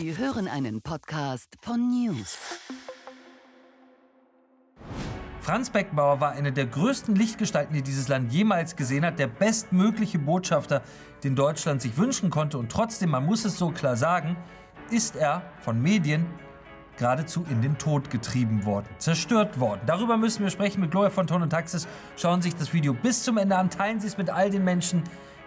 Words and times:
Sie 0.00 0.16
hören 0.16 0.46
einen 0.46 0.80
Podcast 0.80 1.56
von 1.60 1.90
News. 1.90 2.38
Franz 5.40 5.70
Beckenbauer 5.70 6.20
war 6.20 6.30
eine 6.30 6.52
der 6.52 6.66
größten 6.66 7.16
Lichtgestalten, 7.16 7.74
die 7.74 7.82
dieses 7.82 8.06
Land 8.06 8.32
jemals 8.32 8.76
gesehen 8.76 9.04
hat, 9.04 9.18
der 9.18 9.26
bestmögliche 9.26 10.20
Botschafter, 10.20 10.82
den 11.24 11.34
Deutschland 11.34 11.82
sich 11.82 11.96
wünschen 11.96 12.30
konnte. 12.30 12.58
Und 12.58 12.70
trotzdem, 12.70 13.10
man 13.10 13.26
muss 13.26 13.44
es 13.44 13.58
so 13.58 13.70
klar 13.70 13.96
sagen, 13.96 14.36
ist 14.92 15.16
er 15.16 15.42
von 15.62 15.82
Medien 15.82 16.26
geradezu 16.96 17.44
in 17.50 17.60
den 17.60 17.76
Tod 17.76 18.08
getrieben 18.08 18.64
worden, 18.64 18.86
zerstört 18.98 19.58
worden. 19.58 19.80
Darüber 19.86 20.16
müssen 20.16 20.44
wir 20.44 20.50
sprechen 20.50 20.80
mit 20.80 20.92
Gloria 20.92 21.10
von 21.10 21.26
Ton 21.26 21.42
und 21.42 21.50
Taxis. 21.50 21.88
Schauen 22.16 22.40
Sie 22.40 22.50
sich 22.50 22.58
das 22.58 22.72
Video 22.72 22.94
bis 22.94 23.24
zum 23.24 23.36
Ende 23.36 23.56
an, 23.56 23.68
teilen 23.68 23.98
Sie 23.98 24.06
es 24.06 24.16
mit 24.16 24.30
all 24.30 24.48
den 24.48 24.62
Menschen, 24.62 25.02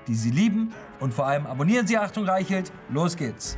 die 0.08 0.16
Sie 0.16 0.32
lieben 0.32 0.74
und 1.00 1.14
vor 1.14 1.28
allem 1.28 1.46
abonnieren 1.46 1.88
Sie 1.88 1.98
Achtung 1.98 2.26
Reichelt. 2.26 2.72
Los 2.90 3.16
geht's. 3.16 3.58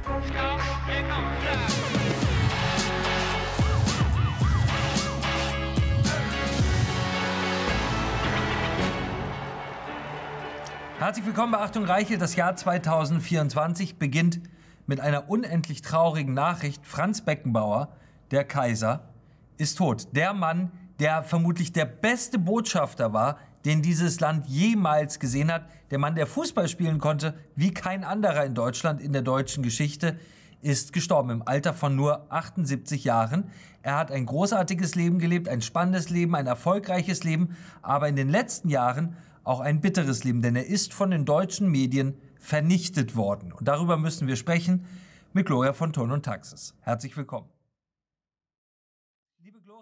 Herzlich 11.00 11.26
willkommen 11.26 11.52
bei 11.52 11.60
Achtung 11.60 11.84
Reichel. 11.84 12.18
Das 12.18 12.38
Jahr 12.38 12.56
2024 12.56 14.00
beginnt 14.00 14.40
mit 14.88 15.02
einer 15.02 15.30
unendlich 15.30 15.82
traurigen 15.82 16.34
Nachricht. 16.34 16.86
Franz 16.86 17.22
Beckenbauer, 17.22 17.90
der 18.32 18.46
Kaiser, 18.46 19.10
ist 19.58 19.78
tot. 19.78 20.08
Der 20.14 20.34
Mann, 20.34 20.72
der 21.00 21.24
vermutlich 21.24 21.74
der 21.74 21.86
beste 21.86 22.40
Botschafter 22.40 23.12
war, 23.12 23.38
den 23.66 23.82
dieses 23.82 24.20
Land 24.20 24.48
jemals 24.48 25.20
gesehen 25.20 25.52
hat. 25.52 25.70
Der 25.92 26.00
Mann, 26.00 26.16
der 26.16 26.28
Fußball 26.28 26.68
spielen 26.68 27.00
konnte, 27.00 27.34
wie 27.56 27.74
kein 27.74 28.04
anderer 28.04 28.46
in 28.46 28.56
Deutschland 28.56 29.02
in 29.02 29.14
der 29.14 29.22
deutschen 29.22 29.64
Geschichte, 29.64 30.18
ist 30.62 30.94
gestorben 30.94 31.30
im 31.30 31.48
Alter 31.48 31.74
von 31.74 31.96
nur 31.96 32.32
78 32.32 33.04
Jahren. 33.04 33.52
Er 33.82 33.98
hat 33.98 34.12
ein 34.12 34.26
großartiges 34.26 34.96
Leben 34.96 35.20
gelebt, 35.20 35.50
ein 35.50 35.62
spannendes 35.62 36.10
Leben, 36.10 36.36
ein 36.36 36.48
erfolgreiches 36.48 37.24
Leben, 37.24 37.58
aber 37.82 38.08
in 38.08 38.16
den 38.16 38.30
letzten 38.30 38.70
Jahren 38.70 39.18
auch 39.44 39.60
ein 39.60 39.82
bitteres 39.82 40.24
Leben, 40.24 40.42
denn 40.42 40.56
er 40.56 40.66
ist 40.66 40.94
von 40.94 41.12
den 41.12 41.26
deutschen 41.26 41.70
Medien 41.70 42.18
vernichtet 42.40 43.16
worden. 43.16 43.52
Und 43.52 43.68
darüber 43.68 43.98
müssen 43.98 44.28
wir 44.28 44.38
sprechen 44.38 44.86
mit 45.34 45.46
Gloria 45.46 45.74
von 45.74 45.92
Ton 45.92 46.12
und 46.12 46.24
Taxis. 46.24 46.76
Herzlich 46.82 47.16
willkommen. 47.18 47.50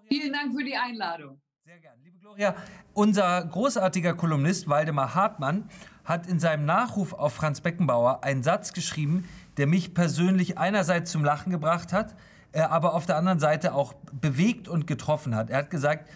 Vielen 0.07 0.33
Dank 0.33 0.53
für 0.53 0.63
die 0.63 0.75
Einladung. 0.75 1.39
Sehr 1.63 1.77
gerne. 1.77 2.01
Liebe 2.03 2.17
Gloria, 2.17 2.55
unser 2.95 3.45
großartiger 3.45 4.15
Kolumnist 4.15 4.67
Waldemar 4.67 5.13
Hartmann 5.13 5.69
hat 6.03 6.25
in 6.25 6.39
seinem 6.39 6.65
Nachruf 6.65 7.13
auf 7.13 7.33
Franz 7.33 7.61
Beckenbauer 7.61 8.23
einen 8.23 8.41
Satz 8.41 8.73
geschrieben, 8.73 9.29
der 9.57 9.67
mich 9.67 9.93
persönlich 9.93 10.57
einerseits 10.57 11.11
zum 11.11 11.23
Lachen 11.23 11.51
gebracht 11.51 11.93
hat, 11.93 12.15
aber 12.51 12.95
auf 12.95 13.05
der 13.05 13.15
anderen 13.15 13.39
Seite 13.39 13.75
auch 13.75 13.93
bewegt 14.11 14.69
und 14.69 14.87
getroffen 14.87 15.35
hat. 15.35 15.51
Er 15.51 15.59
hat 15.59 15.69
gesagt, 15.69 16.09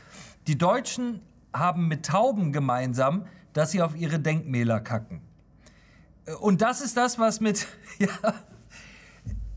die 0.47 0.57
Deutschen 0.57 1.21
haben 1.53 1.87
mit 1.87 2.07
Tauben 2.07 2.51
gemeinsam, 2.51 3.27
dass 3.53 3.69
sie 3.69 3.83
auf 3.83 3.95
ihre 3.95 4.17
Denkmäler 4.17 4.79
kacken. 4.79 5.21
Und 6.39 6.63
das 6.63 6.81
ist 6.81 6.97
das, 6.97 7.19
was 7.19 7.39
mit, 7.39 7.67
ja, 7.99 8.33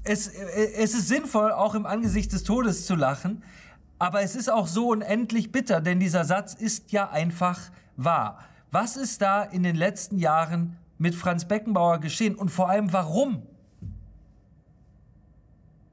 es, 0.04 0.28
es 0.28 0.92
ist 0.92 1.08
sinnvoll, 1.08 1.50
auch 1.50 1.74
im 1.74 1.86
Angesicht 1.86 2.30
des 2.34 2.44
Todes 2.44 2.84
zu 2.84 2.94
lachen, 2.94 3.42
aber 3.98 4.22
es 4.22 4.36
ist 4.36 4.50
auch 4.50 4.66
so 4.66 4.88
unendlich 4.88 5.52
bitter, 5.52 5.80
denn 5.80 6.00
dieser 6.00 6.24
Satz 6.24 6.54
ist 6.54 6.92
ja 6.92 7.10
einfach 7.10 7.60
wahr. 7.96 8.44
Was 8.70 8.96
ist 8.96 9.22
da 9.22 9.42
in 9.42 9.62
den 9.62 9.76
letzten 9.76 10.18
Jahren 10.18 10.76
mit 10.98 11.14
Franz 11.14 11.46
Beckenbauer 11.46 11.98
geschehen 11.98 12.34
und 12.34 12.50
vor 12.50 12.68
allem 12.68 12.92
warum? 12.92 13.42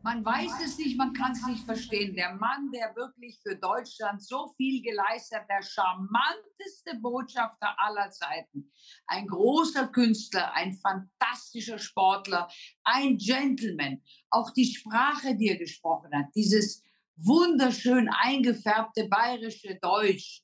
Man 0.05 0.23
weiß 0.23 0.51
es 0.63 0.77
nicht, 0.77 0.99
man 0.99 1.13
kann 1.13 1.31
es 1.31 1.43
nicht 1.47 1.65
verstehen. 1.65 2.15
Der 2.15 2.35
Mann, 2.35 2.69
der 2.71 2.95
wirklich 2.95 3.39
für 3.41 3.55
Deutschland 3.55 4.21
so 4.21 4.53
viel 4.55 4.83
geleistet 4.83 5.39
hat, 5.39 5.49
der 5.49 5.63
charmanteste 5.63 6.99
Botschafter 7.01 7.73
aller 7.79 8.11
Zeiten. 8.11 8.69
Ein 9.07 9.25
großer 9.25 9.87
Künstler, 9.87 10.53
ein 10.53 10.73
fantastischer 10.73 11.79
Sportler, 11.79 12.47
ein 12.83 13.17
Gentleman. 13.17 14.03
Auch 14.29 14.51
die 14.51 14.65
Sprache, 14.65 15.35
die 15.35 15.49
er 15.49 15.57
gesprochen 15.57 16.11
hat, 16.13 16.27
dieses 16.35 16.84
wunderschön 17.15 18.09
eingefärbte 18.09 19.07
bayerische 19.07 19.75
Deutsch, 19.81 20.41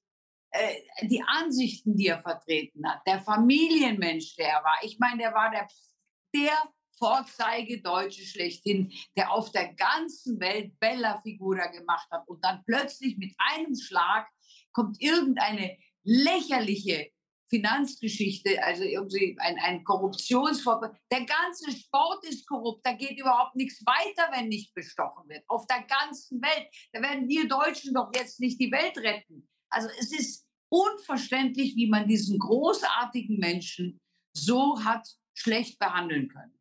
äh, 0.52 0.76
die 1.04 1.24
Ansichten, 1.26 1.96
die 1.96 2.08
er 2.08 2.22
vertreten 2.22 2.88
hat, 2.88 3.02
der 3.06 3.22
Familienmensch, 3.22 4.36
der 4.36 4.50
er 4.50 4.64
war. 4.64 4.78
Ich 4.84 5.00
meine, 5.00 5.20
der 5.20 5.34
war 5.34 5.52
der, 5.52 5.68
der 6.36 6.72
Vorzeigedeutsche 6.98 8.24
schlechthin, 8.24 8.92
der 9.18 9.32
auf 9.32 9.52
der 9.52 9.74
ganzen 9.74 10.40
Welt 10.40 10.80
Bella 10.80 11.20
Figura 11.22 11.68
gemacht 11.68 12.08
hat. 12.12 12.28
Und 12.28 12.44
dann 12.44 12.64
plötzlich 12.66 13.18
mit 13.18 13.34
einem 13.38 13.76
Schlag 13.76 14.28
kommt 14.72 15.02
irgendeine 15.02 15.78
lächerliche 16.04 17.12
Finanzgeschichte, 17.52 18.64
also 18.64 18.84
irgendwie 18.84 19.36
ein, 19.40 19.58
ein 19.60 19.84
Korruptionsverbot. 19.84 20.96
Der 21.12 21.26
ganze 21.26 21.72
Sport 21.72 22.26
ist 22.26 22.48
korrupt, 22.48 22.86
da 22.86 22.94
geht 22.94 23.20
überhaupt 23.20 23.56
nichts 23.56 23.86
weiter, 23.86 24.32
wenn 24.32 24.48
nicht 24.48 24.74
bestochen 24.74 25.28
wird. 25.28 25.44
Auf 25.48 25.68
der 25.68 25.84
ganzen 25.84 26.42
Welt. 26.42 26.68
Da 26.94 27.02
werden 27.02 27.28
wir 27.28 27.48
Deutschen 27.48 27.94
doch 27.94 28.10
jetzt 28.16 28.40
nicht 28.40 28.60
die 28.60 28.72
Welt 28.72 28.98
retten. 28.98 29.48
Also 29.70 29.90
es 30.00 30.18
ist 30.18 30.48
unverständlich, 30.70 31.76
wie 31.76 31.90
man 31.90 32.08
diesen 32.08 32.40
großartigen 32.40 33.38
Menschen 33.38 34.00
so 34.34 34.82
hat 34.84 35.06
schlecht 35.34 35.78
behandeln 35.78 36.30
können. 36.30 36.54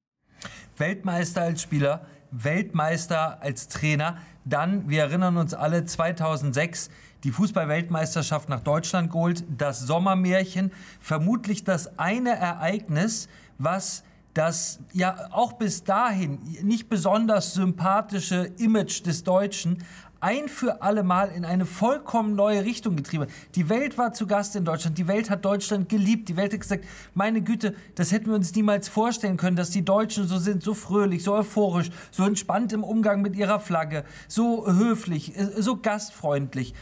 Weltmeister 0.76 1.42
als 1.42 1.62
Spieler, 1.62 2.06
Weltmeister 2.32 3.40
als 3.40 3.68
Trainer. 3.68 4.18
Dann, 4.44 4.88
wir 4.88 5.02
erinnern 5.02 5.36
uns 5.36 5.54
alle, 5.54 5.84
2006 5.84 6.90
die 7.24 7.30
Fußballweltmeisterschaft 7.30 8.48
nach 8.48 8.60
Deutschland 8.60 9.10
geholt, 9.10 9.44
das 9.56 9.80
Sommermärchen, 9.80 10.72
vermutlich 11.00 11.64
das 11.64 11.98
eine 11.98 12.30
Ereignis, 12.30 13.28
was 13.58 14.04
das 14.34 14.78
ja 14.92 15.28
auch 15.32 15.54
bis 15.54 15.82
dahin 15.82 16.38
nicht 16.62 16.88
besonders 16.88 17.54
sympathische 17.54 18.52
Image 18.58 19.04
des 19.04 19.24
Deutschen 19.24 19.84
ein 20.20 20.48
für 20.48 20.82
alle 20.82 21.02
Mal 21.02 21.30
in 21.30 21.44
eine 21.44 21.64
vollkommen 21.64 22.36
neue 22.36 22.64
Richtung 22.64 22.94
getrieben. 22.94 23.26
Die 23.54 23.68
Welt 23.68 23.96
war 23.96 24.12
zu 24.12 24.26
Gast 24.26 24.54
in 24.54 24.64
Deutschland. 24.64 24.98
Die 24.98 25.08
Welt 25.08 25.30
hat 25.30 25.44
Deutschland 25.44 25.88
geliebt. 25.88 26.28
Die 26.28 26.36
Welt 26.36 26.52
hat 26.52 26.60
gesagt, 26.60 26.84
meine 27.14 27.40
Güte, 27.40 27.74
das 27.94 28.12
hätten 28.12 28.26
wir 28.26 28.34
uns 28.34 28.54
niemals 28.54 28.88
vorstellen 28.88 29.38
können, 29.38 29.56
dass 29.56 29.70
die 29.70 29.84
Deutschen 29.84 30.28
so 30.28 30.38
sind, 30.38 30.62
so 30.62 30.74
fröhlich, 30.74 31.24
so 31.24 31.34
euphorisch, 31.34 31.90
so 32.10 32.26
entspannt 32.26 32.72
im 32.72 32.84
Umgang 32.84 33.22
mit 33.22 33.34
ihrer 33.34 33.60
Flagge, 33.60 34.04
so 34.28 34.66
höflich, 34.66 35.36
äh, 35.36 35.62
so 35.62 35.78
gastfreundlich. 35.78 36.74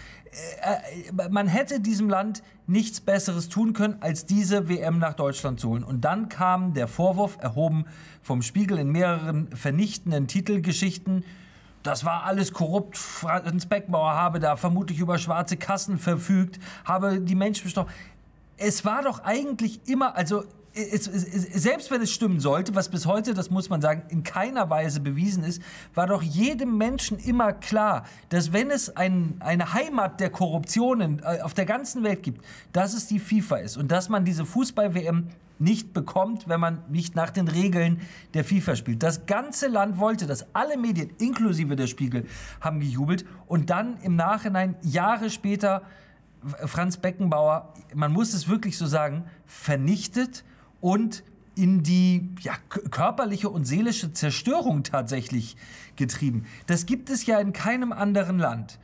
Äh, 0.63 1.09
äh, 1.09 1.29
man 1.31 1.49
hätte 1.49 1.81
diesem 1.81 2.09
Land 2.09 2.43
nichts 2.67 3.01
Besseres 3.01 3.49
tun 3.49 3.73
können, 3.73 3.97
als 4.01 4.27
diese 4.27 4.69
WM 4.69 4.99
nach 4.99 5.15
Deutschland 5.15 5.61
zu 5.61 5.71
holen. 5.71 5.85
Und 5.85 6.03
dann 6.03 6.29
kam 6.29 6.75
der 6.75 6.89
Vorwurf, 6.89 7.39
erhoben 7.41 7.87
vom 8.23 8.43
Spiegel 8.43 8.79
in 8.79 8.91
mehreren 8.91 9.49
vernichtenden 9.57 10.27
Titelgeschichten, 10.27 11.25
das 11.83 12.05
war 12.05 12.25
alles 12.25 12.53
korrupt. 12.53 12.99
Franz 12.99 13.67
Beckbauer 13.67 14.13
habe 14.13 14.41
da 14.41 14.57
vermutlich 14.57 14.99
über 14.99 15.17
schwarze 15.17 15.57
Kassen 15.57 15.99
verfügt, 15.99 16.59
habe 16.85 17.21
die 17.21 17.37
Menschen 17.37 17.65
bestochen. 17.65 17.91
Es 18.57 18.85
war 18.85 19.03
doch 19.03 19.21
eigentlich 19.21 19.81
immer, 19.89 20.17
also 20.17 20.45
es, 20.79 21.05
selbst 21.05 21.91
wenn 21.91 22.01
es 22.01 22.13
stimmen 22.13 22.41
sollte, 22.41 22.75
was 22.75 22.89
bis 22.89 23.07
heute, 23.07 23.35
das 23.35 23.51
muss 23.51 23.69
man 23.69 23.81
sagen, 23.81 24.03
in 24.09 24.23
keiner 24.23 24.71
Weise 24.71 25.01
bewiesen 25.01 25.45
ist, 25.45 25.61
war 25.95 26.07
doch 26.07 26.23
jedem 26.23 26.79
Menschen 26.79 27.19
immer 27.19 27.53
klar, 27.53 28.05
dass 28.29 28.53
wenn 28.53 28.71
es 28.71 28.97
ein, 28.97 29.37
eine 29.41 29.73
Heimat 29.73 30.21
der 30.21 30.31
Korruption 30.31 31.21
äh, 31.21 31.41
auf 31.43 31.55
der 31.55 31.67
ganzen 31.67 32.05
Welt 32.05 32.23
gibt, 32.23 32.45
dass 32.73 32.95
es 32.95 33.07
die 33.07 33.19
FIFA 33.19 33.57
ist 33.57 33.77
und 33.77 33.91
dass 33.91 34.09
man 34.09 34.25
diese 34.25 34.45
Fußball-WM 34.45 35.29
nicht 35.59 35.93
bekommt, 35.93 36.49
wenn 36.49 36.61
man 36.61 36.85
nicht 36.89 37.17
nach 37.17 37.31
den 37.31 37.49
Regeln 37.49 38.01
der 38.35 38.45
FIFA 38.45 38.77
spielt. 38.77 39.03
Das 39.03 39.27
ganze 39.27 39.67
Land 39.67 39.99
wollte 39.99 40.27
das. 40.27 40.47
Alle 40.55 40.77
Medien, 40.77 41.11
inklusive 41.19 41.75
der 41.75 41.89
Spiegel, 41.89 42.27
haben 42.61 42.79
gejubelt. 42.79 43.27
Und 43.47 43.71
dann 43.71 43.97
im 44.03 44.15
Nachhinein, 44.15 44.77
Jahre 44.83 45.31
später, 45.31 45.83
Franz 46.67 46.99
Beckenbauer, 46.99 47.75
man 47.93 48.13
muss 48.13 48.35
es 48.35 48.49
wirklich 48.49 48.79
so 48.79 48.87
sagen, 48.87 49.25
vernichtet 49.47 50.45
und 50.81 51.23
in 51.55 51.83
die 51.83 52.31
ja, 52.41 52.55
körperliche 52.91 53.51
und 53.51 53.65
seelische 53.65 54.13
Zerstörung 54.13 54.85
tatsächlich 54.85 55.57
getrieben. 55.97 56.47
Das 56.67 56.87
gibt 56.87 57.11
es 57.11 57.27
ja 57.27 57.41
in 57.41 57.53
keinem 57.53 57.93
anderen 57.93 58.39
Land, 58.39 58.79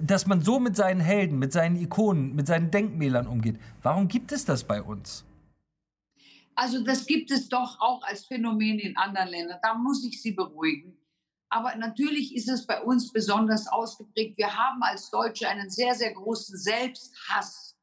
dass 0.00 0.26
man 0.26 0.40
so 0.40 0.60
mit 0.60 0.76
seinen 0.76 1.00
Helden, 1.00 1.38
mit 1.38 1.52
seinen 1.52 1.76
Ikonen, 1.76 2.36
mit 2.36 2.46
seinen 2.46 2.70
Denkmälern 2.70 3.26
umgeht. 3.26 3.58
Warum 3.82 4.06
gibt 4.06 4.30
es 4.30 4.44
das 4.44 4.62
bei 4.62 4.80
uns? 4.80 5.24
Also 6.54 6.84
das 6.84 7.06
gibt 7.06 7.32
es 7.32 7.48
doch 7.48 7.80
auch 7.80 8.02
als 8.04 8.26
Phänomen 8.26 8.78
in 8.78 8.96
anderen 8.96 9.28
Ländern. 9.28 9.58
Da 9.62 9.74
muss 9.74 10.04
ich 10.04 10.22
Sie 10.22 10.32
beruhigen. 10.32 10.96
Aber 11.48 11.74
natürlich 11.76 12.34
ist 12.34 12.48
es 12.48 12.66
bei 12.66 12.80
uns 12.82 13.12
besonders 13.12 13.66
ausgeprägt. 13.68 14.36
Wir 14.38 14.56
haben 14.56 14.82
als 14.82 15.10
Deutsche 15.10 15.48
einen 15.48 15.70
sehr, 15.70 15.94
sehr 15.94 16.12
großen 16.12 16.56
Selbsthass. 16.56 17.73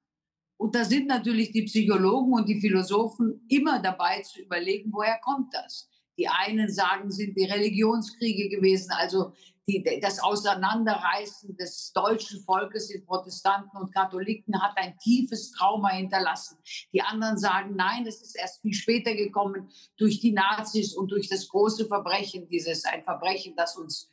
Und 0.61 0.75
da 0.75 0.85
sind 0.85 1.07
natürlich 1.07 1.51
die 1.51 1.63
Psychologen 1.63 2.33
und 2.33 2.47
die 2.47 2.61
Philosophen 2.61 3.43
immer 3.49 3.81
dabei 3.81 4.21
zu 4.21 4.43
überlegen, 4.43 4.93
woher 4.93 5.17
kommt 5.17 5.51
das? 5.55 5.89
Die 6.19 6.27
einen 6.27 6.71
sagen, 6.71 7.09
sind 7.09 7.35
die 7.35 7.45
Religionskriege 7.45 8.47
gewesen, 8.47 8.91
also 8.91 9.33
die, 9.67 9.83
das 9.99 10.19
Auseinanderreißen 10.19 11.57
des 11.57 11.91
deutschen 11.93 12.43
Volkes 12.43 12.91
in 12.91 13.03
Protestanten 13.03 13.75
und 13.75 13.91
Katholiken 13.91 14.61
hat 14.61 14.73
ein 14.75 14.99
tiefes 14.99 15.49
Trauma 15.49 15.89
hinterlassen. 15.93 16.59
Die 16.93 17.01
anderen 17.01 17.39
sagen, 17.39 17.75
nein, 17.75 18.05
das 18.05 18.21
ist 18.21 18.35
erst 18.37 18.61
viel 18.61 18.75
später 18.75 19.15
gekommen 19.15 19.71
durch 19.97 20.19
die 20.19 20.31
Nazis 20.31 20.95
und 20.95 21.09
durch 21.09 21.27
das 21.27 21.49
große 21.49 21.87
Verbrechen, 21.87 22.47
dieses 22.47 22.85
ein 22.85 23.01
Verbrechen, 23.01 23.55
das 23.55 23.77
uns 23.77 24.10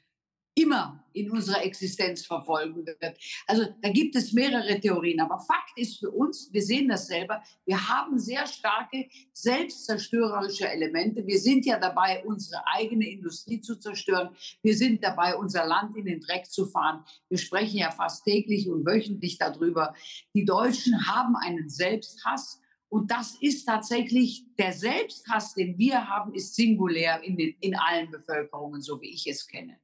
immer 0.58 1.04
in 1.12 1.30
unserer 1.30 1.62
Existenz 1.64 2.26
verfolgen 2.26 2.84
wird. 2.84 2.98
Also 3.46 3.66
da 3.80 3.90
gibt 3.90 4.16
es 4.16 4.32
mehrere 4.32 4.80
Theorien. 4.80 5.20
Aber 5.20 5.38
Fakt 5.38 5.76
ist 5.76 5.98
für 5.98 6.10
uns, 6.10 6.48
wir 6.52 6.62
sehen 6.62 6.88
das 6.88 7.06
selber, 7.06 7.42
wir 7.64 7.88
haben 7.88 8.18
sehr 8.18 8.46
starke 8.46 9.08
selbstzerstörerische 9.32 10.68
Elemente. 10.68 11.26
Wir 11.26 11.38
sind 11.38 11.64
ja 11.64 11.78
dabei, 11.78 12.24
unsere 12.24 12.62
eigene 12.66 13.08
Industrie 13.08 13.60
zu 13.60 13.76
zerstören. 13.76 14.30
Wir 14.62 14.76
sind 14.76 15.02
dabei, 15.02 15.36
unser 15.36 15.66
Land 15.66 15.96
in 15.96 16.06
den 16.06 16.20
Dreck 16.20 16.46
zu 16.46 16.66
fahren. 16.66 17.04
Wir 17.28 17.38
sprechen 17.38 17.78
ja 17.78 17.90
fast 17.90 18.24
täglich 18.24 18.68
und 18.68 18.84
wöchentlich 18.86 19.38
darüber. 19.38 19.94
Die 20.34 20.44
Deutschen 20.44 21.06
haben 21.06 21.36
einen 21.36 21.68
Selbsthass. 21.68 22.60
Und 22.90 23.10
das 23.10 23.36
ist 23.40 23.66
tatsächlich 23.66 24.46
der 24.58 24.72
Selbsthass, 24.72 25.54
den 25.54 25.76
wir 25.76 26.08
haben, 26.08 26.32
ist 26.32 26.54
singulär 26.54 27.22
in, 27.22 27.36
den, 27.36 27.54
in 27.60 27.76
allen 27.76 28.10
Bevölkerungen, 28.10 28.80
so 28.80 29.00
wie 29.02 29.12
ich 29.12 29.26
es 29.26 29.46
kenne. 29.46 29.78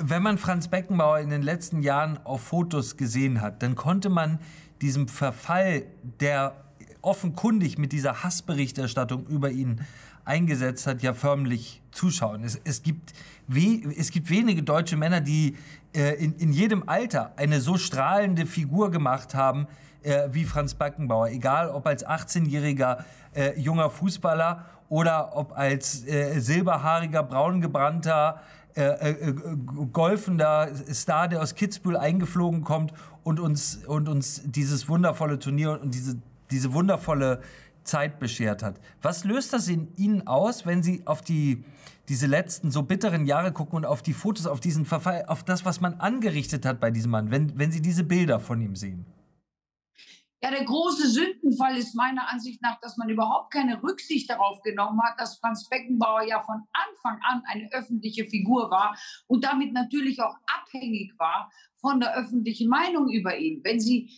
Wenn 0.00 0.22
man 0.22 0.38
Franz 0.38 0.68
Beckenbauer 0.68 1.18
in 1.18 1.30
den 1.30 1.42
letzten 1.42 1.82
Jahren 1.82 2.18
auf 2.24 2.42
Fotos 2.42 2.96
gesehen 2.96 3.40
hat, 3.40 3.62
dann 3.62 3.74
konnte 3.74 4.08
man 4.08 4.38
diesem 4.80 5.08
Verfall, 5.08 5.82
der 6.20 6.54
offenkundig 7.02 7.78
mit 7.78 7.92
dieser 7.92 8.22
Hassberichterstattung 8.22 9.26
über 9.26 9.50
ihn 9.50 9.80
eingesetzt 10.24 10.86
hat, 10.86 11.02
ja 11.02 11.14
förmlich 11.14 11.82
zuschauen. 11.90 12.44
Es, 12.44 12.60
es, 12.64 12.82
gibt, 12.82 13.12
we, 13.46 13.82
es 13.96 14.10
gibt 14.10 14.30
wenige 14.30 14.62
deutsche 14.62 14.96
Männer, 14.96 15.20
die 15.20 15.56
äh, 15.96 16.14
in, 16.22 16.34
in 16.36 16.52
jedem 16.52 16.88
Alter 16.88 17.32
eine 17.36 17.60
so 17.60 17.76
strahlende 17.76 18.46
Figur 18.46 18.90
gemacht 18.90 19.34
haben 19.34 19.66
äh, 20.02 20.28
wie 20.30 20.44
Franz 20.44 20.74
Beckenbauer. 20.74 21.30
Egal 21.30 21.70
ob 21.70 21.86
als 21.86 22.06
18-jähriger 22.06 23.04
äh, 23.34 23.58
junger 23.58 23.90
Fußballer 23.90 24.64
oder 24.88 25.36
ob 25.36 25.56
als 25.56 26.06
äh, 26.06 26.38
silberhaariger, 26.40 27.22
braungebrannter 27.22 28.40
äh, 28.78 29.10
äh, 29.10 29.34
golfender 29.92 30.70
Star, 30.92 31.28
der 31.28 31.42
aus 31.42 31.54
Kitzbühel 31.54 31.96
eingeflogen 31.96 32.62
kommt 32.62 32.92
und 33.24 33.40
uns, 33.40 33.84
und 33.86 34.08
uns 34.08 34.42
dieses 34.44 34.88
wundervolle 34.88 35.38
Turnier 35.38 35.80
und 35.80 35.94
diese, 35.94 36.16
diese 36.50 36.72
wundervolle 36.72 37.40
Zeit 37.84 38.18
beschert 38.18 38.62
hat. 38.62 38.80
Was 39.02 39.24
löst 39.24 39.52
das 39.52 39.68
in 39.68 39.88
Ihnen 39.96 40.26
aus, 40.26 40.66
wenn 40.66 40.82
Sie 40.82 41.02
auf 41.06 41.22
die, 41.22 41.64
diese 42.08 42.26
letzten 42.26 42.70
so 42.70 42.82
bitteren 42.82 43.26
Jahre 43.26 43.52
gucken 43.52 43.76
und 43.76 43.86
auf 43.86 44.02
die 44.02 44.12
Fotos, 44.12 44.46
auf 44.46 44.60
diesen 44.60 44.86
Verfall, 44.86 45.24
auf 45.26 45.42
das, 45.42 45.64
was 45.64 45.80
man 45.80 45.94
angerichtet 45.94 46.64
hat 46.64 46.80
bei 46.80 46.90
diesem 46.90 47.10
Mann, 47.10 47.30
wenn, 47.30 47.58
wenn 47.58 47.72
Sie 47.72 47.82
diese 47.82 48.04
Bilder 48.04 48.38
von 48.38 48.60
ihm 48.60 48.76
sehen? 48.76 49.06
Ja, 50.40 50.52
der 50.52 50.64
große 50.64 51.08
Sündenfall 51.08 51.76
ist 51.76 51.96
meiner 51.96 52.28
Ansicht 52.28 52.62
nach, 52.62 52.78
dass 52.80 52.96
man 52.96 53.08
überhaupt 53.08 53.52
keine 53.52 53.82
Rücksicht 53.82 54.30
darauf 54.30 54.62
genommen 54.62 55.02
hat, 55.02 55.18
dass 55.18 55.38
Franz 55.38 55.68
Beckenbauer 55.68 56.22
ja 56.28 56.40
von 56.40 56.62
Anfang 56.72 57.20
an 57.28 57.42
eine 57.46 57.68
öffentliche 57.72 58.24
Figur 58.26 58.70
war 58.70 58.96
und 59.26 59.44
damit 59.44 59.72
natürlich 59.72 60.20
auch 60.22 60.36
abhängig 60.46 61.12
war 61.18 61.50
von 61.80 61.98
der 61.98 62.16
öffentlichen 62.16 62.68
Meinung 62.68 63.08
über 63.10 63.36
ihn. 63.36 63.62
Wenn 63.64 63.80
Sie 63.80 64.10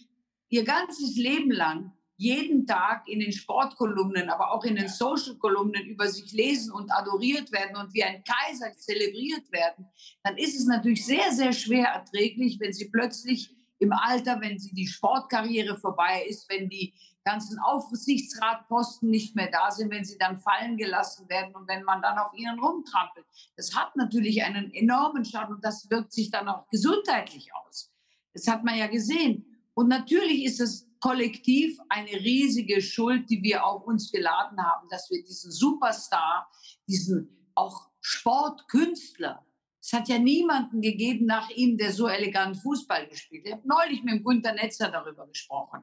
Ihr 0.51 0.65
ganzes 0.65 1.17
Leben 1.17 1.53
lang 1.53 1.93
jeden 2.17 2.67
Tag 2.67 3.09
in 3.09 3.21
den 3.21 3.33
Sportkolumnen, 3.33 4.29
aber 4.29 4.53
auch 4.53 4.65
in 4.65 4.75
den 4.75 4.89
Social-Kolumnen 4.89 5.87
über 5.87 6.07
sich 6.07 6.33
lesen 6.33 6.71
und 6.71 6.91
adoriert 6.93 7.51
werden 7.51 7.77
und 7.77 7.95
wie 7.95 8.05
ein 8.05 8.23
Kaiser 8.25 8.77
zelebriert 8.77 9.51
werden, 9.53 9.87
dann 10.23 10.37
ist 10.37 10.55
es 10.55 10.67
natürlich 10.67 11.07
sehr, 11.07 11.33
sehr 11.33 11.55
schwer 11.55 11.87
erträglich, 11.87 12.61
wenn 12.61 12.75
Sie 12.75 12.91
plötzlich 12.91 13.57
im 13.81 13.93
Alter, 13.93 14.41
wenn 14.41 14.59
sie 14.59 14.73
die 14.73 14.87
Sportkarriere 14.87 15.77
vorbei 15.79 16.25
ist, 16.29 16.49
wenn 16.49 16.69
die 16.69 16.95
ganzen 17.25 17.59
Aufsichtsratposten 17.59 19.11
nicht 19.11 19.35
mehr 19.35 19.51
da 19.51 19.71
sind, 19.71 19.91
wenn 19.91 20.05
sie 20.05 20.19
dann 20.19 20.39
fallen 20.39 20.77
gelassen 20.77 21.29
werden 21.29 21.55
und 21.55 21.67
wenn 21.69 21.83
man 21.85 22.01
dann 22.03 22.19
auf 22.19 22.33
ihnen 22.35 22.59
rumtrampelt. 22.59 23.27
Das 23.57 23.75
hat 23.75 23.97
natürlich 23.97 24.43
einen 24.43 24.73
enormen 24.73 25.25
Schaden 25.25 25.57
und 25.57 25.65
das 25.65 25.89
wirkt 25.91 26.13
sich 26.13 26.31
dann 26.31 26.49
auch 26.49 26.69
gesundheitlich 26.69 27.51
aus. 27.55 27.91
Das 28.35 28.47
hat 28.47 28.65
man 28.65 28.77
ja 28.77 28.87
gesehen. 28.87 29.45
Und 29.75 29.89
natürlich 29.89 30.45
ist 30.45 30.61
es 30.61 30.87
kollektiv 31.01 31.79
eine 31.89 32.11
riesige 32.11 32.83
Schuld, 32.83 33.31
die 33.31 33.43
wir 33.43 33.65
auf 33.65 33.87
uns 33.87 34.13
geladen 34.13 34.63
haben, 34.63 34.89
dass 34.91 35.11
wir 35.11 35.23
diesen 35.25 35.51
Superstar, 35.51 36.51
diesen 36.87 37.51
auch 37.55 37.89
Sportkünstler, 38.01 39.45
es 39.81 39.93
hat 39.93 40.09
ja 40.09 40.19
niemanden 40.19 40.81
gegeben 40.81 41.27
nach 41.27 41.49
ihm, 41.51 41.79
der 41.79 41.93
so 41.93 42.07
elegant 42.07 42.57
Fußball 42.59 43.09
gespielt 43.09 43.45
hat. 43.45 43.47
Ich 43.47 43.53
habe 43.53 43.69
neulich 43.69 44.03
mit 44.03 44.15
dem 44.15 44.25
Günter 44.25 44.53
Netzer 44.53 44.91
darüber 44.91 45.27
gesprochen. 45.27 45.83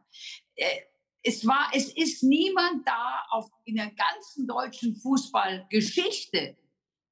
Äh, 0.56 0.82
es, 1.24 1.46
war, 1.46 1.70
es 1.74 1.92
ist 1.94 2.24
niemand 2.24 2.88
da 2.88 3.26
auf, 3.32 3.50
in 3.66 3.76
der 3.76 3.92
ganzen 3.92 4.48
deutschen 4.48 4.96
Fußballgeschichte, 4.96 6.56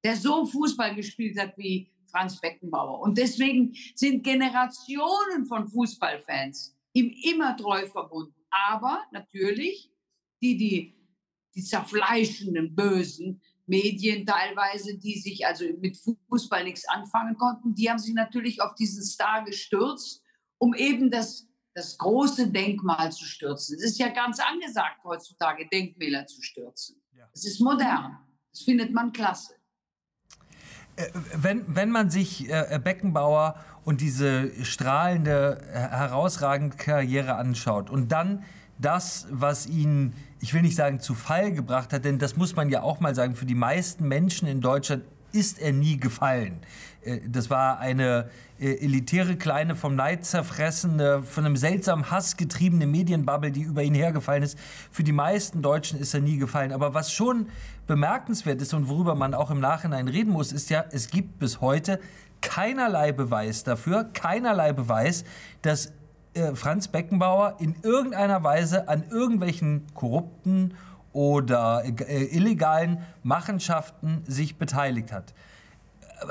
der 0.04 0.16
so 0.16 0.46
Fußball 0.46 0.94
gespielt 0.94 1.38
hat 1.38 1.58
wie 1.58 1.92
Franz 2.06 2.40
Beckenbauer. 2.40 3.00
Und 3.00 3.18
deswegen 3.18 3.74
sind 3.94 4.22
Generationen 4.22 5.46
von 5.46 5.68
Fußballfans 5.68 6.76
ihm 6.92 7.14
immer 7.24 7.56
treu 7.56 7.86
verbunden. 7.88 8.34
Aber 8.50 9.04
natürlich, 9.10 9.90
die, 10.40 10.56
die, 10.56 10.94
die 11.54 11.62
zerfleischenden 11.62 12.74
Bösen, 12.74 13.42
Medien 13.66 14.24
teilweise, 14.24 14.96
die 14.96 15.18
sich 15.18 15.46
also 15.46 15.64
mit 15.80 15.98
Fußball 16.28 16.64
nichts 16.64 16.88
anfangen 16.88 17.36
konnten, 17.36 17.74
die 17.74 17.90
haben 17.90 17.98
sich 17.98 18.14
natürlich 18.14 18.62
auf 18.62 18.74
diesen 18.74 19.02
Star 19.02 19.44
gestürzt, 19.44 20.22
um 20.58 20.74
eben 20.74 21.10
das, 21.10 21.48
das 21.74 21.98
große 21.98 22.50
Denkmal 22.50 23.12
zu 23.12 23.24
stürzen. 23.24 23.76
Es 23.76 23.84
ist 23.84 23.98
ja 23.98 24.08
ganz 24.08 24.40
angesagt 24.40 25.02
heutzutage, 25.04 25.68
Denkmäler 25.68 26.26
zu 26.26 26.42
stürzen. 26.42 27.02
Es 27.32 27.44
ist 27.44 27.60
modern. 27.60 28.18
Das 28.52 28.62
findet 28.62 28.92
man 28.92 29.12
klasse. 29.12 29.54
Äh, 30.96 31.10
wenn, 31.34 31.64
wenn 31.74 31.90
man 31.90 32.10
sich 32.10 32.48
äh, 32.48 32.80
Beckenbauer 32.82 33.62
und 33.84 34.00
diese 34.00 34.64
strahlende, 34.64 35.60
äh, 35.70 35.74
herausragende 35.74 36.76
Karriere 36.76 37.34
anschaut 37.34 37.90
und 37.90 38.10
dann 38.10 38.44
das, 38.78 39.26
was 39.30 39.66
ihn, 39.66 40.14
ich 40.40 40.52
will 40.54 40.62
nicht 40.62 40.76
sagen, 40.76 41.00
zu 41.00 41.14
Fall 41.14 41.52
gebracht 41.52 41.92
hat, 41.92 42.04
denn 42.04 42.18
das 42.18 42.36
muss 42.36 42.56
man 42.56 42.68
ja 42.68 42.82
auch 42.82 43.00
mal 43.00 43.14
sagen, 43.14 43.34
für 43.34 43.46
die 43.46 43.54
meisten 43.54 44.06
Menschen 44.06 44.46
in 44.48 44.60
Deutschland 44.60 45.04
ist 45.32 45.60
er 45.60 45.72
nie 45.72 45.98
gefallen. 45.98 46.60
Äh, 47.02 47.20
das 47.28 47.50
war 47.50 47.78
eine 47.78 48.30
äh, 48.58 48.74
elitäre, 48.84 49.36
kleine, 49.36 49.76
vom 49.76 49.94
Neid 49.94 50.24
zerfressene, 50.24 51.22
von 51.22 51.44
einem 51.44 51.56
seltsamen 51.56 52.10
Hass 52.10 52.36
getriebene 52.36 52.86
Medienbubble, 52.86 53.52
die 53.52 53.62
über 53.62 53.82
ihn 53.82 53.94
hergefallen 53.94 54.42
ist. 54.42 54.58
Für 54.90 55.04
die 55.04 55.12
meisten 55.12 55.62
Deutschen 55.62 55.98
ist 56.00 56.14
er 56.14 56.20
nie 56.20 56.38
gefallen. 56.38 56.72
Aber 56.72 56.94
was 56.94 57.12
schon 57.12 57.48
bemerkenswert 57.86 58.60
ist 58.62 58.74
und 58.74 58.88
worüber 58.88 59.14
man 59.14 59.34
auch 59.34 59.50
im 59.50 59.60
Nachhinein 59.60 60.08
reden 60.08 60.32
muss, 60.32 60.52
ist 60.52 60.70
ja, 60.70 60.84
es 60.90 61.08
gibt 61.10 61.38
bis 61.38 61.60
heute 61.60 62.00
keinerlei 62.40 63.12
Beweis 63.12 63.64
dafür, 63.64 64.04
keinerlei 64.12 64.72
Beweis, 64.72 65.24
dass 65.62 65.92
äh, 66.36 66.54
Franz 66.54 66.88
Beckenbauer 66.88 67.56
in 67.58 67.74
irgendeiner 67.82 68.44
Weise 68.44 68.88
an 68.88 69.04
irgendwelchen 69.10 69.86
korrupten 69.94 70.74
oder 71.12 71.82
äh, 71.84 72.24
illegalen 72.24 72.98
Machenschaften 73.22 74.22
sich 74.26 74.56
beteiligt 74.56 75.12
hat. 75.12 75.32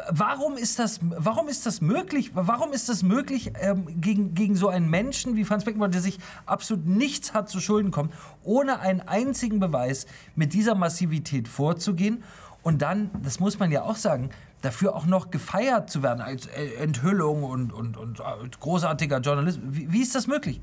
Warum 0.10 0.58
ist 0.58 0.80
das, 0.80 1.00
warum 1.02 1.48
ist 1.48 1.66
das 1.66 1.80
möglich? 1.80 2.32
Warum 2.34 2.72
ist 2.72 2.90
das 2.90 3.04
möglich, 3.04 3.52
ähm, 3.60 4.02
gegen, 4.02 4.34
gegen 4.34 4.56
so 4.56 4.70
einen 4.70 4.90
Menschen 4.90 5.36
wie 5.36 5.44
Franz 5.44 5.64
Beckenbauer, 5.64 5.90
der 5.90 6.02
sich 6.02 6.20
absolut 6.46 6.86
nichts 6.86 7.34
hat 7.34 7.50
zu 7.50 7.60
Schulden 7.60 7.92
kommt, 7.92 8.14
ohne 8.44 8.80
einen 8.80 9.02
einzigen 9.02 9.60
Beweis 9.60 10.08
mit 10.36 10.54
dieser 10.54 10.76
Massivität 10.76 11.48
vorzugehen? 11.48 12.24
Und 12.64 12.82
dann, 12.82 13.12
das 13.22 13.40
muss 13.40 13.60
man 13.60 13.72
ja 13.72 13.84
auch 13.84 13.96
sagen, 13.96 14.32
dafür 14.62 14.96
auch 14.96 15.06
noch 15.06 15.30
gefeiert 15.32 15.90
zu 15.90 16.04
werden 16.04 16.22
als 16.22 16.48
äh, 16.48 16.76
Enthüllung 16.76 17.44
und, 17.44 17.72
und, 17.72 17.98
und 17.98 18.20
äh, 18.20 18.24
großartiger 18.60 19.20
Journalist. 19.20 19.60
Wie, 19.64 19.92
wie 19.92 20.02
ist 20.02 20.16
das 20.16 20.28
möglich? 20.28 20.60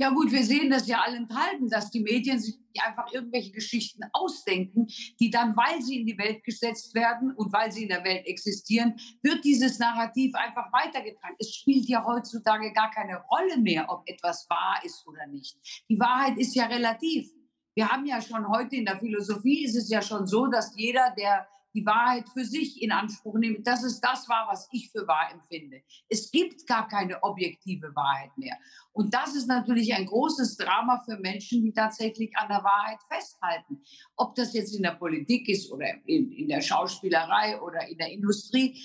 Ja 0.00 0.10
gut, 0.10 0.30
wir 0.30 0.44
sehen 0.44 0.70
das 0.70 0.86
ja 0.86 1.00
allenthalben, 1.00 1.68
dass 1.68 1.90
die 1.90 1.98
Medien 2.00 2.38
sich 2.38 2.56
einfach 2.86 3.12
irgendwelche 3.12 3.50
Geschichten 3.50 4.02
ausdenken, 4.12 4.86
die 5.18 5.28
dann, 5.28 5.56
weil 5.56 5.82
sie 5.82 6.00
in 6.00 6.06
die 6.06 6.16
Welt 6.16 6.44
gesetzt 6.44 6.94
werden 6.94 7.34
und 7.34 7.52
weil 7.52 7.72
sie 7.72 7.82
in 7.82 7.88
der 7.88 8.04
Welt 8.04 8.24
existieren, 8.24 8.94
wird 9.22 9.44
dieses 9.44 9.80
Narrativ 9.80 10.36
einfach 10.36 10.72
weitergetragen. 10.72 11.34
Es 11.40 11.52
spielt 11.52 11.88
ja 11.88 12.04
heutzutage 12.04 12.72
gar 12.72 12.92
keine 12.92 13.24
Rolle 13.24 13.58
mehr, 13.58 13.86
ob 13.88 14.08
etwas 14.08 14.46
wahr 14.48 14.80
ist 14.84 15.04
oder 15.04 15.26
nicht. 15.26 15.58
Die 15.88 15.98
Wahrheit 15.98 16.38
ist 16.38 16.54
ja 16.54 16.66
relativ. 16.66 17.32
Wir 17.74 17.88
haben 17.88 18.06
ja 18.06 18.22
schon 18.22 18.48
heute 18.48 18.76
in 18.76 18.84
der 18.84 19.00
Philosophie 19.00 19.64
ist 19.64 19.74
es 19.74 19.90
ja 19.90 20.00
schon 20.00 20.28
so, 20.28 20.46
dass 20.46 20.74
jeder, 20.76 21.12
der 21.18 21.48
die 21.74 21.84
Wahrheit 21.84 22.28
für 22.30 22.44
sich 22.44 22.82
in 22.82 22.92
Anspruch 22.92 23.36
nehmen, 23.38 23.62
dass 23.62 23.82
es 23.82 24.00
das 24.00 24.28
war, 24.28 24.48
was 24.50 24.68
ich 24.72 24.90
für 24.90 25.06
wahr 25.06 25.30
empfinde. 25.32 25.82
Es 26.08 26.30
gibt 26.30 26.66
gar 26.66 26.88
keine 26.88 27.22
objektive 27.22 27.94
Wahrheit 27.94 28.36
mehr. 28.36 28.56
Und 28.92 29.12
das 29.14 29.34
ist 29.34 29.46
natürlich 29.46 29.94
ein 29.94 30.06
großes 30.06 30.56
Drama 30.56 31.02
für 31.04 31.18
Menschen, 31.18 31.62
die 31.62 31.72
tatsächlich 31.72 32.36
an 32.36 32.48
der 32.48 32.64
Wahrheit 32.64 32.98
festhalten. 33.10 33.82
Ob 34.16 34.34
das 34.34 34.54
jetzt 34.54 34.74
in 34.74 34.82
der 34.82 34.92
Politik 34.92 35.48
ist 35.48 35.70
oder 35.70 35.86
in, 36.06 36.32
in 36.32 36.48
der 36.48 36.62
Schauspielerei 36.62 37.60
oder 37.60 37.86
in 37.86 37.98
der 37.98 38.10
Industrie. 38.10 38.76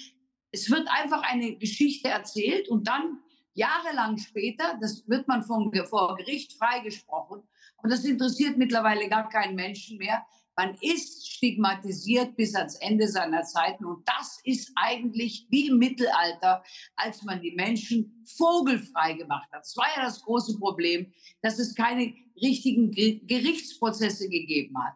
Es 0.51 0.69
wird 0.69 0.87
einfach 0.87 1.23
eine 1.23 1.55
Geschichte 1.55 2.09
erzählt 2.09 2.69
und 2.69 2.87
dann 2.87 3.19
jahrelang 3.53 4.17
später, 4.17 4.77
das 4.81 5.07
wird 5.07 5.27
man 5.27 5.43
vom, 5.43 5.71
vor 5.89 6.15
Gericht 6.17 6.53
freigesprochen. 6.53 7.43
Und 7.77 7.91
das 7.91 8.03
interessiert 8.05 8.57
mittlerweile 8.57 9.09
gar 9.09 9.29
keinen 9.29 9.55
Menschen 9.55 9.97
mehr 9.97 10.25
man 10.55 10.75
ist 10.81 11.31
stigmatisiert 11.31 12.35
bis 12.35 12.55
ans 12.55 12.75
Ende 12.75 13.07
seiner 13.07 13.43
Zeiten. 13.43 13.85
Und 13.85 14.07
das 14.07 14.39
ist 14.43 14.71
eigentlich 14.75 15.47
wie 15.49 15.67
im 15.67 15.77
Mittelalter, 15.77 16.63
als 16.95 17.23
man 17.23 17.41
die 17.41 17.51
Menschen 17.51 18.23
vogelfrei 18.37 19.13
gemacht 19.13 19.49
hat. 19.51 19.61
Das 19.61 19.75
war 19.77 19.87
ja 19.95 20.03
das 20.03 20.21
große 20.21 20.57
Problem, 20.57 21.11
dass 21.41 21.59
es 21.59 21.75
keine 21.75 22.13
richtigen 22.41 22.91
Gerichtsprozesse 22.91 24.29
gegeben 24.29 24.75
hat. 24.83 24.93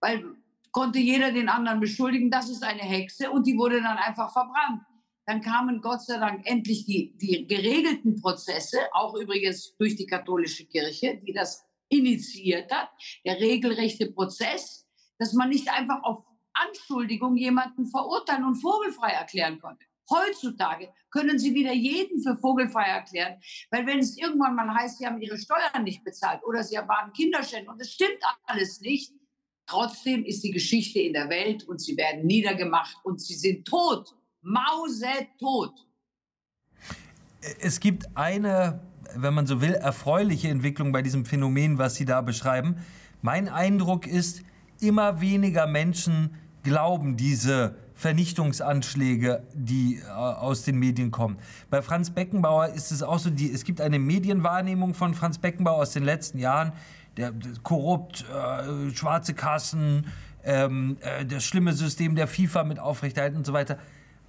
Weil 0.00 0.24
konnte 0.72 0.98
jeder 0.98 1.32
den 1.32 1.48
anderen 1.48 1.80
beschuldigen, 1.80 2.30
das 2.30 2.48
ist 2.48 2.62
eine 2.62 2.82
Hexe 2.82 3.30
und 3.30 3.46
die 3.46 3.56
wurde 3.56 3.80
dann 3.80 3.98
einfach 3.98 4.32
verbrannt. 4.32 4.82
Dann 5.26 5.42
kamen 5.42 5.82
Gott 5.82 6.02
sei 6.02 6.18
Dank 6.18 6.46
endlich 6.46 6.86
die, 6.86 7.16
die 7.18 7.46
geregelten 7.46 8.20
Prozesse, 8.20 8.78
auch 8.92 9.14
übrigens 9.14 9.74
durch 9.76 9.96
die 9.96 10.06
katholische 10.06 10.64
Kirche, 10.66 11.20
die 11.26 11.32
das 11.32 11.64
initiiert 11.90 12.70
hat, 12.72 12.88
der 13.24 13.38
regelrechte 13.40 14.10
Prozess 14.12 14.87
dass 15.18 15.32
man 15.32 15.48
nicht 15.48 15.68
einfach 15.70 16.02
auf 16.02 16.24
Anschuldigung 16.52 17.36
jemanden 17.36 17.86
verurteilen 17.86 18.44
und 18.44 18.56
vogelfrei 18.56 19.10
erklären 19.10 19.60
konnte. 19.60 19.84
Heutzutage 20.10 20.88
können 21.10 21.38
Sie 21.38 21.54
wieder 21.54 21.72
jeden 21.72 22.22
für 22.22 22.36
vogelfrei 22.36 22.84
erklären, 22.84 23.38
weil 23.70 23.86
wenn 23.86 23.98
es 23.98 24.16
irgendwann 24.16 24.54
mal 24.54 24.74
heißt, 24.74 24.98
Sie 24.98 25.06
haben 25.06 25.20
Ihre 25.20 25.38
Steuern 25.38 25.84
nicht 25.84 26.02
bezahlt 26.02 26.40
oder 26.46 26.64
Sie 26.64 26.76
waren 26.76 27.12
Kinderschänder 27.12 27.72
und 27.72 27.80
es 27.80 27.92
stimmt 27.92 28.18
alles 28.44 28.80
nicht, 28.80 29.12
trotzdem 29.66 30.24
ist 30.24 30.42
die 30.42 30.50
Geschichte 30.50 31.00
in 31.00 31.12
der 31.12 31.28
Welt 31.28 31.64
und 31.68 31.80
Sie 31.80 31.96
werden 31.96 32.26
niedergemacht 32.26 32.96
und 33.04 33.20
Sie 33.20 33.34
sind 33.34 33.66
tot, 33.66 34.14
mausetot. 34.40 35.74
Es 37.60 37.78
gibt 37.78 38.16
eine, 38.16 38.80
wenn 39.14 39.34
man 39.34 39.46
so 39.46 39.60
will, 39.60 39.74
erfreuliche 39.74 40.48
Entwicklung 40.48 40.90
bei 40.90 41.02
diesem 41.02 41.26
Phänomen, 41.26 41.76
was 41.76 41.96
Sie 41.96 42.06
da 42.06 42.22
beschreiben. 42.22 42.76
Mein 43.20 43.48
Eindruck 43.48 44.06
ist, 44.06 44.42
immer 44.80 45.20
weniger 45.20 45.66
Menschen 45.66 46.34
glauben 46.62 47.16
diese 47.16 47.76
Vernichtungsanschläge, 47.94 49.42
die 49.54 49.96
äh, 49.96 50.08
aus 50.08 50.62
den 50.62 50.78
Medien 50.78 51.10
kommen. 51.10 51.36
Bei 51.68 51.82
Franz 51.82 52.10
Beckenbauer 52.10 52.68
ist 52.68 52.92
es 52.92 53.02
auch 53.02 53.18
so, 53.18 53.28
die, 53.28 53.50
es 53.52 53.64
gibt 53.64 53.80
eine 53.80 53.98
Medienwahrnehmung 53.98 54.94
von 54.94 55.14
Franz 55.14 55.38
Beckenbauer 55.38 55.78
aus 55.78 55.92
den 55.92 56.04
letzten 56.04 56.38
Jahren, 56.38 56.72
der, 57.16 57.32
der 57.32 57.52
korrupt, 57.64 58.24
äh, 58.24 58.94
schwarze 58.94 59.34
Kassen, 59.34 60.06
ähm, 60.44 60.96
äh, 61.00 61.26
das 61.26 61.42
schlimme 61.44 61.72
System 61.72 62.14
der 62.14 62.28
FIFA 62.28 62.62
mit 62.62 62.78
aufrechterhalten 62.78 63.38
und 63.38 63.46
so 63.46 63.52
weiter. 63.52 63.78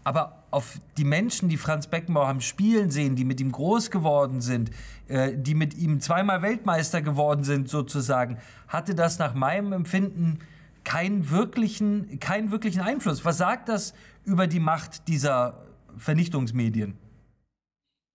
Aber 0.04 0.44
auf 0.52 0.80
die 0.98 1.04
Menschen, 1.04 1.50
die 1.50 1.58
Franz 1.58 1.88
Beckenbauer 1.88 2.28
haben 2.28 2.42
spielen 2.42 2.90
sehen, 2.90 3.16
die 3.16 3.26
mit 3.26 3.40
ihm 3.40 3.52
groß 3.52 3.92
geworden 3.92 4.42
sind, 4.42 4.72
äh, 5.08 5.38
die 5.38 5.54
mit 5.54 5.76
ihm 5.76 6.00
zweimal 6.00 6.42
Weltmeister 6.42 7.02
geworden 7.02 7.44
sind 7.44 7.70
sozusagen, 7.70 8.38
hatte 8.68 8.96
das 8.96 9.20
nach 9.20 9.34
meinem 9.34 9.74
Empfinden 9.74 10.40
keinen 10.84 11.30
wirklichen, 11.30 12.20
keinen 12.20 12.52
wirklichen 12.52 12.82
Einfluss. 12.82 13.26
Was 13.26 13.38
sagt 13.38 13.70
das 13.70 13.94
über 14.24 14.48
die 14.48 14.60
Macht 14.60 15.08
dieser 15.08 15.66
Vernichtungsmedien? 15.98 16.98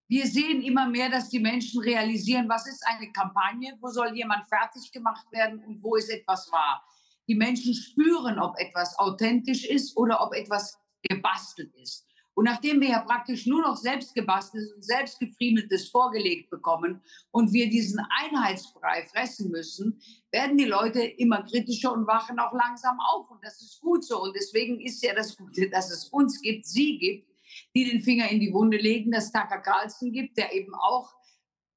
Wir 0.09 0.27
sehen 0.27 0.63
immer 0.63 0.89
mehr, 0.89 1.09
dass 1.11 1.31
die 1.31 1.41
Menschen 1.41 1.81
realisieren, 1.81 2.49
was 2.49 2.67
ist 2.67 2.85
eine 2.87 3.11
Kampagne, 3.11 3.77
wo 3.81 3.89
soll 3.89 4.15
jemand 4.15 4.45
fertig 4.49 4.93
gemacht 4.93 5.27
werden 5.33 5.61
und 5.65 5.83
wo 5.83 5.97
ist 5.97 6.11
etwas 6.11 6.51
wahr. 6.53 6.85
Die 7.27 7.35
Menschen 7.35 7.75
spüren, 7.75 8.39
ob 8.39 8.59
etwas 8.59 8.99
authentisch 8.99 9.65
ist 9.65 9.97
oder 9.97 10.21
ob 10.21 10.35
etwas 10.35 10.79
gebastelt 11.09 11.75
ist. 11.77 12.07
Und 12.35 12.47
nachdem 12.47 12.81
wir 12.81 12.89
ja 12.89 13.01
praktisch 13.01 13.47
nur 13.47 13.63
noch 13.63 13.77
selbst 13.77 14.13
gebasteltes 14.15 14.73
und 14.73 14.85
selbst 14.85 15.21
gefriemeltes 15.21 15.89
vorgelegt 15.89 16.51
bekommen 16.51 17.01
und 17.31 17.53
wir 17.53 17.71
diesen 17.71 18.01
Einheitsbrei 18.11 19.07
fressen 19.07 19.51
müssen, 19.53 20.01
werden 20.33 20.59
die 20.59 20.65
Leute 20.65 21.01
immer 21.01 21.43
kritischer 21.43 21.93
und 21.93 22.09
wachen 22.09 22.41
auch 22.41 22.53
langsam 22.53 22.99
auf. 23.01 23.31
Und 23.31 23.45
das 23.45 23.63
ist 23.63 23.81
gut 23.81 24.05
so. 24.05 24.21
Und 24.21 24.35
deswegen 24.35 24.81
ist 24.81 25.03
ja 25.05 25.15
das 25.15 25.37
Gute, 25.37 25.71
dass 25.71 25.93
es 25.93 26.09
uns 26.09 26.41
gibt, 26.41 26.67
sie 26.67 26.99
gibt, 26.99 27.29
die 27.77 27.89
den 27.89 28.03
Finger 28.03 28.29
in 28.29 28.41
die 28.41 28.53
Wunde 28.53 28.79
legen, 28.79 29.13
dass 29.13 29.31
Tucker 29.31 29.61
Carlson 29.61 30.11
gibt, 30.11 30.37
der 30.37 30.53
eben 30.53 30.75
auch 30.75 31.15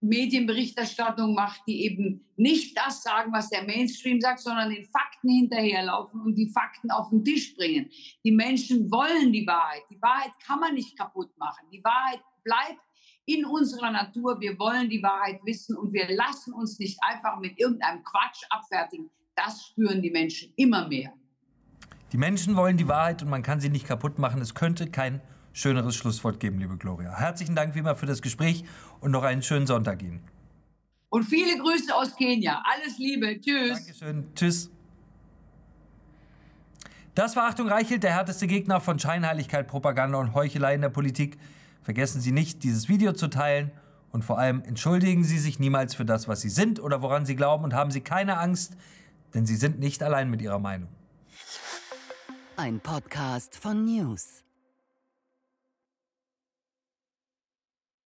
Medienberichterstattung 0.02 1.34
macht, 1.34 1.62
die 1.68 1.84
eben 1.86 2.26
nicht 2.36 2.78
das 2.78 3.02
sagen, 3.02 3.32
was 3.34 3.50
der 3.50 3.64
Mainstream 3.64 4.22
sagt, 4.22 4.40
sondern 4.40 4.70
den 4.70 4.86
Fakten 4.86 5.30
hinterherlaufen 5.30 6.22
und 6.22 6.36
die 6.36 6.50
Fakten 6.50 6.92
auf 6.92 7.10
den 7.10 7.24
Tisch 7.24 7.56
bringen. 7.56 7.90
Die 8.24 8.32
Menschen 8.32 8.92
wollen 8.92 9.32
die 9.32 9.48
Wahrheit. 9.48 9.84
Die 9.90 10.02
Wahrheit 10.02 10.32
kann 10.46 10.60
man 10.60 10.76
nicht 10.76 10.98
kaputt 10.98 11.36
machen. 11.38 11.68
Die 11.72 11.84
Wahrheit 11.84 12.22
bleibt 12.44 12.80
in 13.26 13.46
unserer 13.46 13.92
Natur. 13.92 14.40
Wir 14.40 14.58
wollen 14.60 14.90
die 14.90 15.02
Wahrheit 15.02 15.40
wissen 15.44 15.76
und 15.76 15.94
wir 15.94 16.08
lassen 16.10 16.54
uns 16.54 16.78
nicht 16.80 16.98
einfach 17.02 17.40
mit 17.40 17.60
irgendeinem 17.60 18.04
Quatsch 18.04 18.44
abfertigen. 18.50 19.10
Das 19.36 19.68
spüren 19.68 20.02
die 20.02 20.12
Menschen 20.12 20.54
immer 20.56 20.88
mehr. 20.88 21.14
Die 22.12 22.18
Menschen 22.18 22.56
wollen 22.56 22.78
die 22.78 22.88
Wahrheit 22.88 23.22
und 23.22 23.30
man 23.30 23.44
kann 23.44 23.60
sie 23.60 23.70
nicht 23.70 23.86
kaputt 23.86 24.18
machen. 24.18 24.42
Es 24.42 24.56
könnte 24.56 24.90
kein 24.90 25.22
schöneres 25.58 25.96
Schlusswort 25.96 26.40
geben, 26.40 26.60
liebe 26.60 26.78
Gloria. 26.78 27.18
Herzlichen 27.18 27.56
Dank 27.56 27.74
wie 27.74 27.80
immer 27.80 27.96
für 27.96 28.06
das 28.06 28.22
Gespräch 28.22 28.64
und 29.00 29.12
noch 29.12 29.24
einen 29.24 29.42
schönen 29.42 29.66
Sonntag 29.66 30.02
Ihnen. 30.04 30.22
Und 31.10 31.24
viele 31.24 31.58
Grüße 31.58 31.94
aus 31.96 32.16
Kenia. 32.16 32.62
Alles 32.64 32.98
Liebe. 33.00 33.40
Tschüss. 33.40 33.86
Dankeschön. 33.86 34.28
Tschüss. 34.36 34.70
Das 37.16 37.36
war 37.36 37.48
Achtung 37.48 37.68
Reichelt, 37.68 38.04
der 38.04 38.12
härteste 38.12 38.46
Gegner 38.46 38.80
von 38.80 39.00
Scheinheiligkeit, 39.00 39.68
Propaganda 39.68 40.20
und 40.20 40.36
Heuchelei 40.36 40.76
in 40.76 40.82
der 40.82 40.90
Politik. 40.90 41.38
Vergessen 41.82 42.22
Sie 42.22 42.32
nicht, 42.32 42.64
dieses 42.64 42.90
Video 42.90 43.14
zu 43.14 43.28
teilen 43.28 43.72
und 44.12 44.24
vor 44.24 44.38
allem 44.38 44.62
entschuldigen 44.64 45.24
Sie 45.24 45.40
sich 45.40 45.58
niemals 45.58 45.96
für 45.96 46.06
das, 46.06 46.28
was 46.28 46.42
Sie 46.42 46.50
sind 46.50 46.80
oder 46.80 47.02
woran 47.02 47.26
Sie 47.26 47.36
glauben 47.36 47.64
und 47.64 47.74
haben 47.74 47.90
Sie 47.90 48.02
keine 48.02 48.38
Angst, 48.38 48.78
denn 49.34 49.48
Sie 49.48 49.56
sind 49.56 49.80
nicht 49.80 50.04
allein 50.04 50.30
mit 50.30 50.42
Ihrer 50.44 50.60
Meinung. 50.60 50.90
Ein 52.58 52.80
Podcast 52.80 53.56
von 53.56 53.86
News. 53.86 54.44